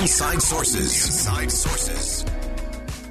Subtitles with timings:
[0.00, 1.06] Inside Sources.
[1.06, 2.24] Inside Sources.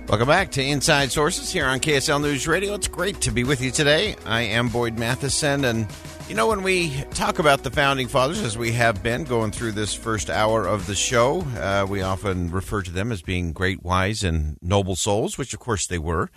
[0.08, 2.76] Welcome back to Inside Sources here on KSL News Radio.
[2.76, 4.16] It's great to be with you today.
[4.26, 5.86] I am Boyd Matheson, and
[6.30, 9.74] you know, when we talk about the founding fathers, as we have been going through
[9.74, 13.84] this first hour of the show, uh, we often refer to them as being great,
[13.84, 16.32] wise, and noble souls, which of course they were.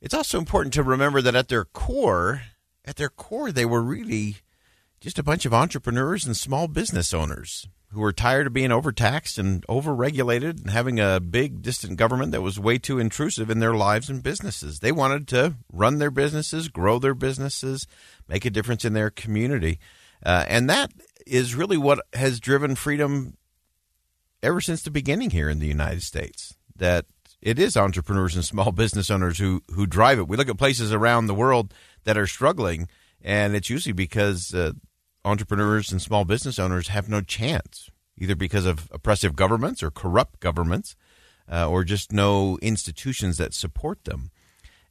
[0.00, 2.42] It's also important to remember that at their core,
[2.84, 4.36] at their core, they were really
[5.00, 9.36] just a bunch of entrepreneurs and small business owners who were tired of being overtaxed
[9.38, 13.74] and overregulated and having a big distant government that was way too intrusive in their
[13.74, 14.78] lives and businesses.
[14.78, 17.86] They wanted to run their businesses, grow their businesses,
[18.28, 19.78] make a difference in their community.
[20.24, 20.90] Uh, and that
[21.26, 23.36] is really what has driven freedom
[24.42, 26.56] ever since the beginning here in the United States.
[26.74, 27.04] That
[27.42, 30.28] it is entrepreneurs and small business owners who, who drive it.
[30.28, 32.88] We look at places around the world that are struggling,
[33.20, 34.72] and it's usually because uh,
[35.24, 40.40] entrepreneurs and small business owners have no chance, either because of oppressive governments or corrupt
[40.40, 40.96] governments,
[41.50, 44.30] uh, or just no institutions that support them.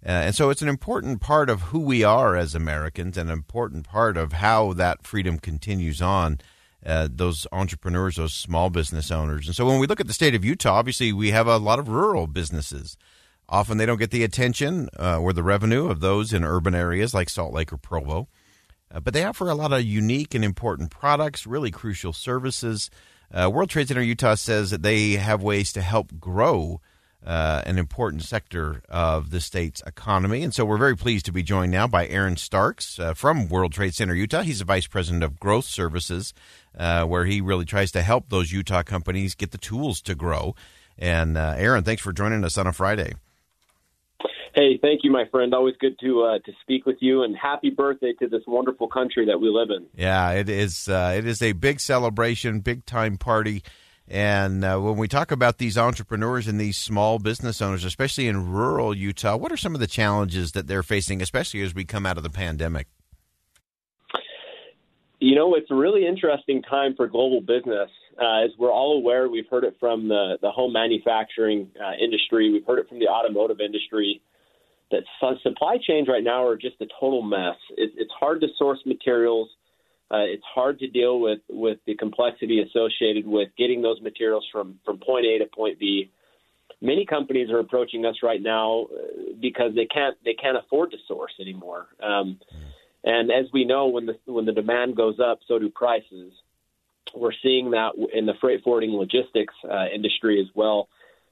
[0.05, 3.33] Uh, and so it's an important part of who we are as Americans, and an
[3.33, 6.39] important part of how that freedom continues on.
[6.83, 9.45] Uh, those entrepreneurs, those small business owners.
[9.45, 11.77] And so when we look at the state of Utah, obviously we have a lot
[11.77, 12.97] of rural businesses.
[13.47, 17.13] Often they don't get the attention uh, or the revenue of those in urban areas
[17.13, 18.29] like Salt Lake or Provo.
[18.93, 22.89] Uh, but they offer a lot of unique and important products, really crucial services.
[23.33, 26.81] Uh, World Trade Center Utah says that they have ways to help grow
[27.25, 30.43] uh, an important sector of the state's economy.
[30.43, 33.73] And so we're very pleased to be joined now by Aaron Starks uh, from World
[33.73, 34.41] Trade Center Utah.
[34.41, 36.33] He's the Vice President of Growth Services,
[36.77, 40.55] uh, where he really tries to help those Utah companies get the tools to grow.
[40.97, 43.13] And uh, Aaron, thanks for joining us on a Friday.
[44.61, 45.55] Hey, thank you, my friend.
[45.55, 49.25] Always good to uh, to speak with you, and happy birthday to this wonderful country
[49.25, 49.87] that we live in.
[49.95, 50.87] Yeah, it is.
[50.87, 53.63] Uh, it is a big celebration, big time party.
[54.07, 58.51] And uh, when we talk about these entrepreneurs and these small business owners, especially in
[58.51, 62.05] rural Utah, what are some of the challenges that they're facing, especially as we come
[62.05, 62.85] out of the pandemic?
[65.19, 67.89] You know, it's a really interesting time for global business.
[68.21, 72.51] Uh, as we're all aware, we've heard it from the, the home manufacturing uh, industry,
[72.51, 74.21] we've heard it from the automotive industry
[74.91, 75.03] that
[75.41, 77.55] supply chains right now are just a total mess.
[77.77, 79.49] It, it's hard to source materials.
[80.11, 84.79] Uh, it's hard to deal with with the complexity associated with getting those materials from
[84.85, 86.11] from point A to point B.
[86.81, 90.97] Many companies are approaching us right now uh, because they can't they can't afford to
[91.07, 91.87] source anymore.
[92.03, 92.39] Um,
[93.03, 96.33] and as we know, when the when the demand goes up, so do prices.
[97.15, 100.87] We're seeing that in the freight forwarding logistics uh, industry as well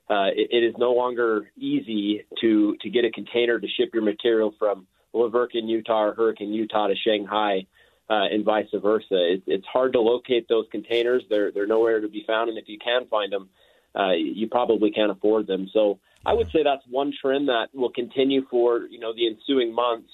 [0.10, 4.04] uh, it, it is no longer easy to to get a container to ship your
[4.04, 7.66] material from La Verkin, Utah, or Hurricane, Utah to Shanghai,
[8.10, 9.34] uh, and vice versa.
[9.34, 11.24] It, it's hard to locate those containers.
[11.30, 13.50] They're they're nowhere to be found, and if you can find them,
[13.96, 15.70] uh, you probably can't afford them.
[15.74, 19.74] So I would say that's one trend that will continue for you know the ensuing
[19.74, 20.10] months,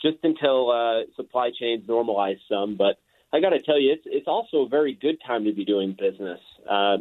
[0.00, 2.76] just until uh, supply chains normalize some.
[2.76, 2.96] But
[3.32, 5.96] I got to tell you, it's it's also a very good time to be doing
[5.98, 6.40] business.
[6.68, 6.98] Uh,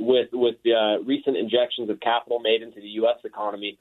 [0.00, 3.18] with with the uh, recent injections of capital made into the U.S.
[3.24, 3.78] economy,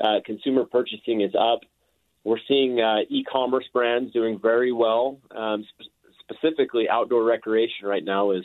[0.00, 1.60] uh, consumer purchasing is up.
[2.22, 5.18] We're seeing uh, e-commerce brands doing very well.
[5.34, 8.44] Um, sp- specifically, outdoor recreation right now is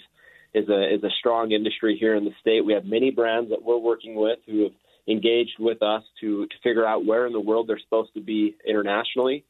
[0.53, 2.66] is a is a strong industry here in the state.
[2.66, 4.74] We have many brands that we're working with who have
[5.07, 8.56] engaged with us to to figure out where in the world they're supposed to be
[8.68, 9.46] internationally.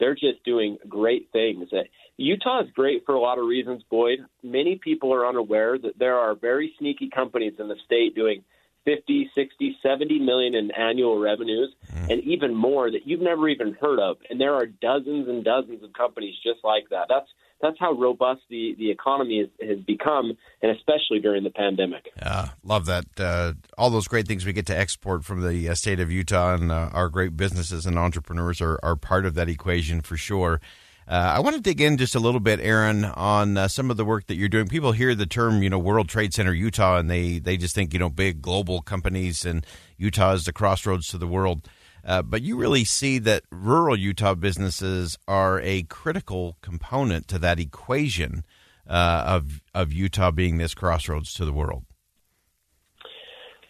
[0.00, 1.68] They're just doing great things.
[2.16, 4.20] Utah is great for a lot of reasons, Boyd.
[4.42, 8.42] Many people are unaware that there are very sneaky companies in the state doing
[8.84, 12.10] 50, 60, 70 million in annual revenues mm.
[12.10, 14.16] and even more that you've never even heard of.
[14.28, 17.06] And there are dozens and dozens of companies just like that.
[17.08, 17.28] That's
[17.62, 22.06] that's how robust the, the economy has, has become, and especially during the pandemic.
[22.16, 23.04] Yeah, love that.
[23.18, 26.54] Uh, all those great things we get to export from the uh, state of Utah,
[26.54, 30.60] and uh, our great businesses and entrepreneurs are, are part of that equation for sure.
[31.08, 33.96] Uh, I want to dig in just a little bit, Aaron, on uh, some of
[33.96, 34.68] the work that you're doing.
[34.68, 37.92] People hear the term, you know, World Trade Center Utah, and they they just think,
[37.92, 39.66] you know, big global companies, and
[39.98, 41.68] Utah is the crossroads to the world.
[42.04, 47.58] Uh, but you really see that rural Utah businesses are a critical component to that
[47.58, 48.44] equation
[48.88, 51.84] uh, of of Utah being this crossroads to the world.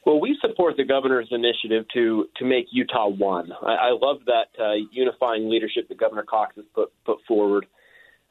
[0.07, 3.53] Well, we support the governor's initiative to to make Utah one.
[3.63, 7.67] I, I love that uh, unifying leadership that Governor Cox has put put forward.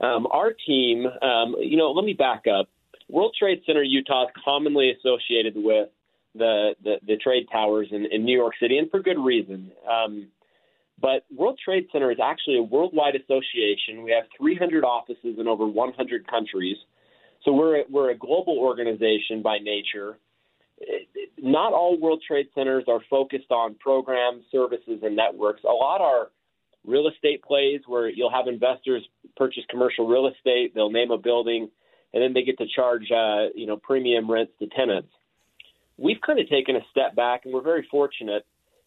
[0.02, 2.70] Um, our team, um, you know, let me back up.
[3.10, 5.90] World Trade Center Utah is commonly associated with
[6.40, 9.72] the the, the trade towers in, in New York City, and for good reason.
[9.88, 10.30] Um,
[11.02, 14.04] but World Trade Center is actually a worldwide association.
[14.04, 16.76] We have 300 offices in over 100 countries.
[17.46, 20.18] So we're a, we're a global organization by nature
[21.38, 25.64] not all World Trade Centers are focused on programs, services, and networks.
[25.64, 26.30] A lot are
[26.86, 29.04] real estate plays where you'll have investors
[29.36, 31.70] purchase commercial real estate, they'll name a building,
[32.14, 35.10] and then they get to charge uh, you know premium rents to tenants.
[36.00, 38.46] We've kind of taken a step back, and we're very fortunate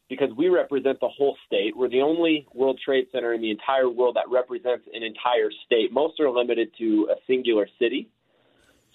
[0.08, 1.76] because we represent the whole state.
[1.76, 5.92] We're the only World Trade Center in the entire world that represents an entire state.
[5.92, 8.08] Most are limited to a singular city.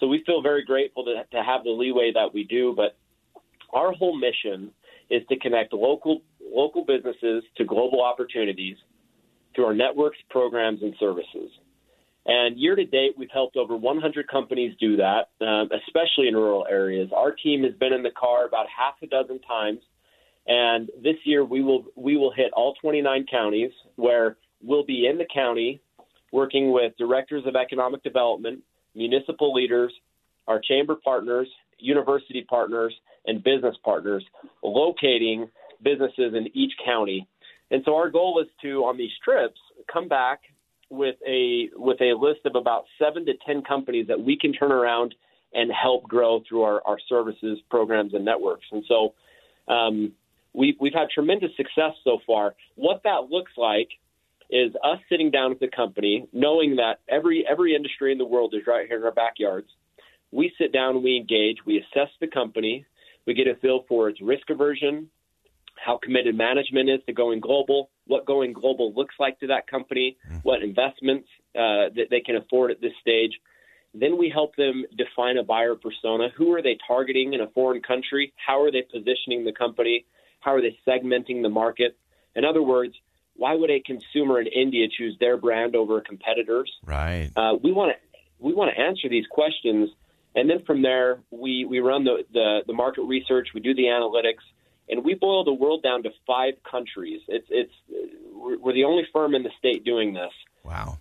[0.00, 2.74] So we feel very grateful to, to have the leeway that we do.
[2.76, 2.96] But
[3.72, 4.70] our whole mission
[5.10, 6.22] is to connect local
[6.52, 8.76] local businesses to global opportunities
[9.54, 11.50] through our networks, programs, and services.
[12.26, 16.66] And year to date, we've helped over 100 companies do that, um, especially in rural
[16.68, 17.10] areas.
[17.14, 19.80] Our team has been in the car about half a dozen times,
[20.46, 25.18] and this year we will we will hit all 29 counties where we'll be in
[25.18, 25.80] the county
[26.32, 28.60] working with directors of economic development,
[28.94, 29.92] municipal leaders,
[30.46, 31.48] our chamber partners,
[31.78, 32.94] university partners,
[33.26, 34.24] and business partners,
[34.62, 35.48] locating
[35.82, 37.26] businesses in each county.
[37.70, 39.60] And so our goal is to, on these trips,
[39.92, 40.40] come back
[40.90, 44.72] with a with a list of about seven to ten companies that we can turn
[44.72, 45.14] around
[45.52, 48.66] and help grow through our, our services, programs, and networks.
[48.70, 49.14] And so
[49.72, 50.12] um,
[50.52, 52.54] we, we've had tremendous success so far.
[52.74, 53.88] What that looks like
[54.50, 58.54] is us sitting down with the company, knowing that every every industry in the world
[58.54, 59.68] is right here in our backyards.
[60.32, 62.84] We sit down, we engage, we assess the company,
[63.26, 65.08] we get a feel for its risk aversion,
[65.82, 70.16] how committed management is to going global, what going global looks like to that company,
[70.42, 73.32] what investments uh, that they can afford at this stage.
[73.94, 76.28] Then we help them define a buyer persona.
[76.36, 78.32] Who are they targeting in a foreign country?
[78.36, 80.04] How are they positioning the company?
[80.40, 81.96] How are they segmenting the market?
[82.34, 82.94] In other words,
[83.34, 86.70] why would a consumer in India choose their brand over competitors?
[86.84, 87.30] Right.
[87.36, 89.90] Uh, we want to we want to answer these questions,
[90.34, 93.84] and then from there we we run the, the the market research, we do the
[93.84, 94.44] analytics,
[94.88, 97.20] and we boil the world down to five countries.
[97.28, 97.72] It's it's
[98.32, 100.32] we're the only firm in the state doing this.
[100.64, 100.98] Wow.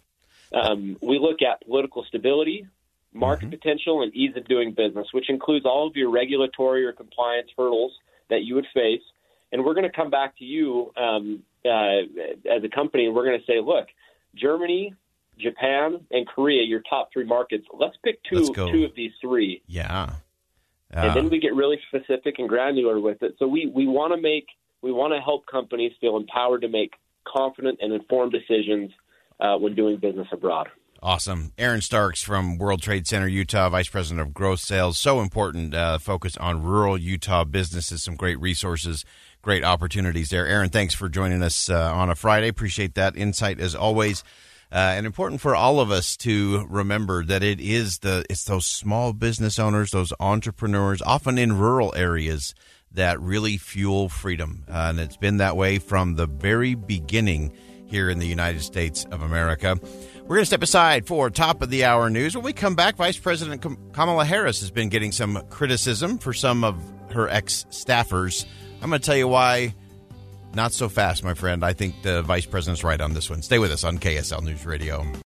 [0.53, 2.67] Um, we look at political stability,
[3.13, 7.49] market potential, and ease of doing business, which includes all of your regulatory or compliance
[7.57, 7.93] hurdles
[8.29, 9.01] that you would face.
[9.51, 12.01] And we're going to come back to you um, uh,
[12.49, 13.87] as a company, and we're going to say, look,
[14.35, 14.93] Germany,
[15.37, 17.65] Japan, and Korea, your top three markets.
[17.73, 20.11] Let's pick 2 Let's two of these three Yeah.
[20.91, 23.35] And Uh, then we get really specific and granular with it.
[23.39, 24.47] So we we want to make
[24.81, 26.93] we want to help companies feel empowered to make
[27.27, 28.91] confident and informed decisions
[29.39, 30.69] uh, when doing business abroad.
[31.01, 31.51] Awesome.
[31.59, 34.97] Aaron Starks from World Trade Center, Utah, Vice President of Growth Sales.
[34.97, 38.03] So important uh, focus on rural Utah businesses.
[38.03, 39.05] Some great resources,
[39.43, 40.47] great opportunities there.
[40.47, 42.47] Aaron, thanks for joining us uh, on a Friday.
[42.47, 44.23] Appreciate that insight as always.
[44.71, 48.65] Uh, and important for all of us to remember that it is the it's those
[48.65, 52.53] small business owners, those entrepreneurs, often in rural areas,
[52.91, 54.65] that really fuel freedom.
[54.67, 57.53] Uh, and it's been that way from the very beginning
[57.85, 59.79] here in the United States of America.
[60.23, 62.35] We're going to step aside for top of the hour news.
[62.35, 63.61] When we come back, Vice President
[63.93, 66.75] Kamala Harris has been getting some criticism for some of
[67.11, 68.45] her ex staffers.
[68.81, 69.73] I'm going to tell you why.
[70.53, 71.63] Not so fast, my friend.
[71.63, 73.41] I think the vice president's right on this one.
[73.41, 75.05] Stay with us on KSL News Radio.